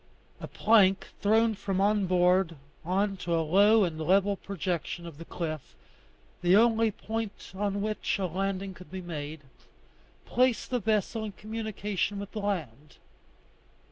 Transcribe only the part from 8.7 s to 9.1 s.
could be